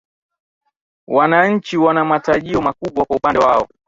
[1.07, 3.67] Wananchi wana matarajio makubwa kwa upande wao